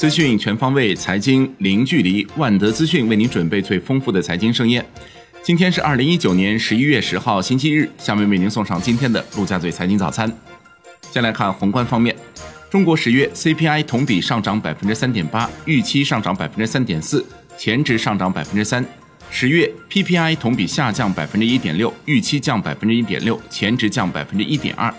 [0.00, 2.26] 资讯全方位，财经零距离。
[2.38, 4.82] 万德资讯为您准备最丰富的财经盛宴。
[5.42, 7.86] 今天是二零一九年十一月十号，星期日。
[7.98, 10.32] 下面为您送上今天的陆家嘴财经早餐。
[11.12, 12.16] 先来看宏观方面，
[12.70, 17.22] 中国十月 CPI 同比上涨百分之三点八，预期上涨百分之三点四，
[17.58, 18.82] 前值上涨百分之三。
[19.30, 24.90] 十月 PPI 同比下降百分之一点六，预期降百分之一点六，前值降百分之一点二。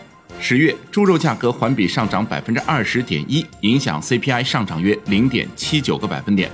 [0.43, 6.49] 十月猪肉价格环比上涨百分之二十点一，影响 CPI 上涨约零点七九个百分点。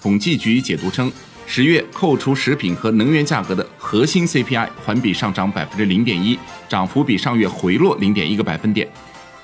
[0.00, 1.10] 统计局解读称，
[1.44, 8.88] 十月扣除食品和能源价格的核心 CPI 环比上涨百分之零点一，涨幅比上月回落零点一个百分点，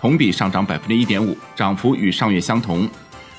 [0.00, 2.88] 同比上涨百分之一点五，涨幅与上月相同。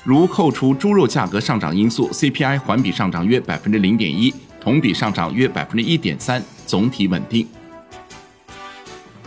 [0.04, 7.48] 如扣除猪肉价格上涨因素，CPI 环比上涨约百分之零点一，同比上涨约百分之一点三，总体稳定。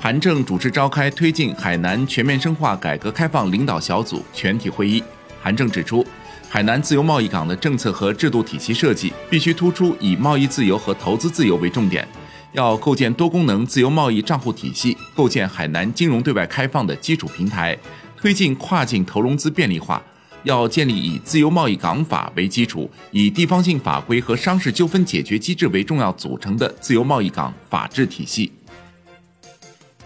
[0.03, 5.03] 韩正主持召开推进海南全面深化改革开放领导小组全体会议。
[5.39, 6.03] 韩正指出，
[6.49, 12.07] 海南自由贸易港的政策和制度体系设计必须突出以贸易自由和投资自由为重点，
[12.53, 17.77] 要构建多功能自由贸易账户体系，构建海南金融对外开放的基础平台，
[18.17, 20.01] 推进跨境投融资便利化。
[20.43, 28.51] 要建立以自由贸易港法为基础，以地方性法规和商事纠纷解决机制为重要组成的自由贸易港法治体系。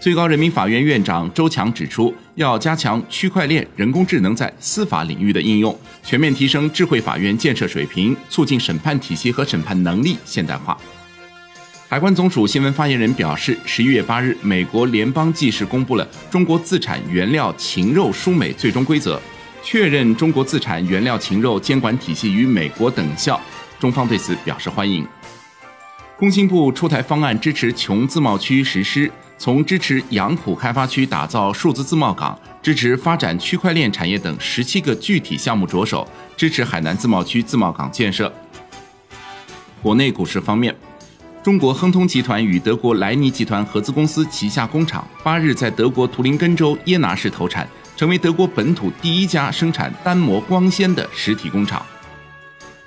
[0.06, 10.78] 最高人民法院院长周强指出，要加强区块链、人工智能在司法领域的应用，全面提升智慧法院建设水平，促进审判体系和审判能力现代化。
[11.88, 19.20] 海关总署新闻发言人表示，十一月八日，美国联邦纪事公布了中国自产原料禽肉输美最终规则。
[19.60, 23.40] 确认中国自产原料禽肉监管体系与美国等效，
[23.80, 25.04] 中方对此表示欢迎。
[26.16, 36.06] 工信部出台方案，支持琼自贸区实施，从支持杨浦开发区打造数字自贸港、支持发展区块链产业等十七个具体项目着手，
[36.36, 38.32] 支持海南自贸区自贸港建设。
[39.82, 40.74] 国内股市方面，
[41.42, 47.68] 中国亨通集团与德国莱尼集团合资公司旗下工厂八日在德国图林根州耶拿市投产。
[47.96, 51.80] 成为德国本土第一家生产单模光纤的实体工厂。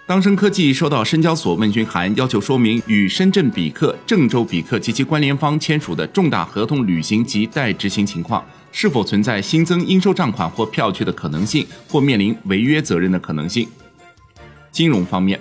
[0.10, 13.68] 当升科技收到深交所问询函，要求说明与深圳比克、郑州比克及其关联方签署的重大合同履行及待执行情况，是否存在新增应收账款或票据的可能性，或面临违约责任的可能性。
[14.72, 15.40] 金融方面，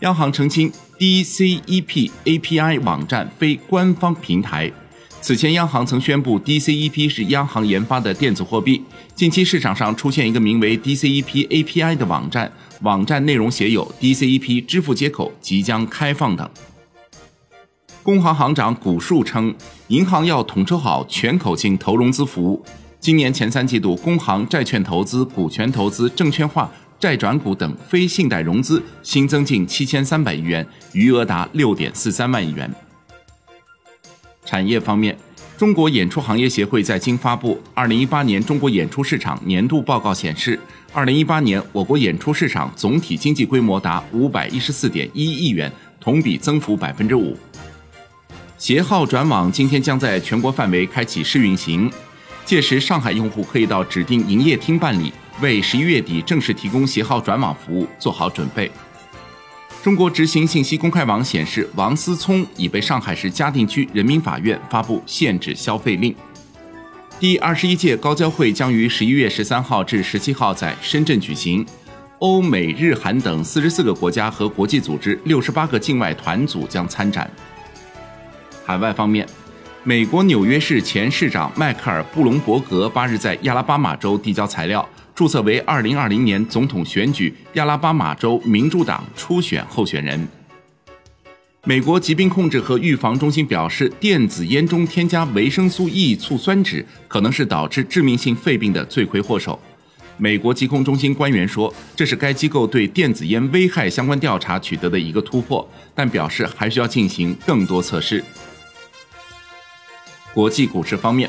[0.00, 4.72] 央行澄清 DCEP API 网站非官方平台。
[5.20, 8.82] 此前，央行曾宣布 DCEP 是央行研发的电子货币。
[9.14, 12.50] 近期市场上出现一个名为 DCEP API 的网站，
[12.82, 16.48] 网站内容写有 DCEP 支付接口即将开放等。
[18.02, 19.54] 工行行长古树称，
[19.88, 22.64] 银行要统筹好全口径投融资服务。
[23.00, 32.72] 今年前三季度，工行债券投资、股权投资、证券化、债转股等非信贷融资新增近七千三百亿元，余额达六点四三万亿元。
[34.44, 35.18] 产业方面，
[35.58, 40.56] 中国演出行业协会在京发布《二零一八年中国演出市场年度报告》显示，
[40.92, 45.70] 二零一八年我国演出市场总体经济规模达五百一十四点一亿元，
[46.00, 47.36] 同比增幅百分之五。
[48.56, 51.90] 携号转网今天将在全国范围开启试运行，
[52.44, 58.70] 届时上海用户可以到指定营业厅办理，为十一月底正式提供携号转网服务做好准备。
[59.82, 66.14] 中国执行信息公开网显示，王思聪已被上海市嘉定区人民法院发布限制消费令。
[67.20, 71.64] 第二十一届高交会将于十一月十三号至十七号在深圳举行，
[72.18, 77.30] 欧美日韩等四十四个国家和国际组织六十八个境外团组将参展。
[78.66, 79.26] 海外方面，
[79.84, 84.86] 美国纽约市前市长迈克尔·布隆伯格八日在亚拉巴马州递交材料。
[85.18, 90.28] 注册为二零二零年总统选举亚拉巴马州民主党初选候选人。
[91.64, 99.60] 美国疾病控制和预防中心表示，电子烟中添加维生素 E 醋酸酯可能是导致致命性肺病的罪魁祸首。
[100.18, 108.22] 美国疾控中心官员说，这是该机构对电子烟危害相关调查取得的一个突破，但表示还需要进行更多测试。
[110.32, 111.28] 国际股市方面。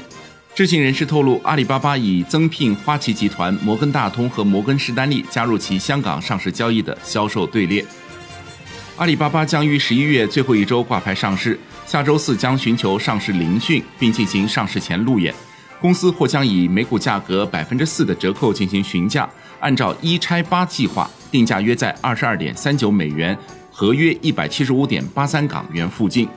[0.60, 7.86] 知情人士透露，阿里巴巴已增聘花旗集团、摩根大通和摩根士丹利加入其香港上市交易的销售队列。
[8.98, 15.34] 阿里巴巴将于十一月最后一周挂牌上市，下周四将寻求上市聆讯，并进行上市前路演。
[15.80, 19.30] 公司或将以每股价格百分之四的折扣进行询价，
[19.62, 23.38] 按照一拆八计划，定价约在二十二点三九美元，
[23.72, 26.28] 合约一百七十五点八三港元附近。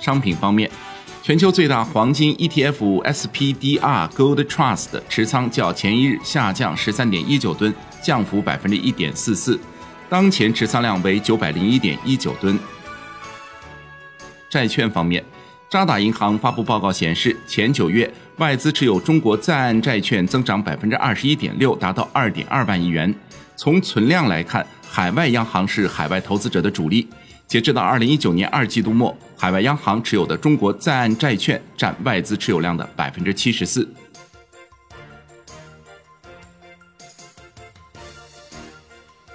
[0.00, 0.68] 商品方面。
[1.22, 7.72] 全球最大黄金 ETF SPDR Gold Trust 持仓较前一日下降十三点一九吨，
[8.02, 9.60] 降幅百分之一点四四，
[10.08, 12.58] 当前持仓量为九百零一点一九吨。
[14.48, 15.22] 债券方面，
[15.68, 23.14] 渣打银行发布报告显示，前九月外资持有中国在岸债券增长百分之二十一点六，达到二点二万亿元。
[23.56, 27.06] 从存量来看，海外央行是海外投资者的主力。
[27.46, 33.88] 截至到二零一九年二季度末，海外央行持有的中国在岸债券占外资持有量的百分之七十四。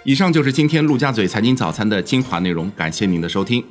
[0.04, 3.66] 以上就是今天陆家嘴财经早餐的精华内容，感谢您的收听。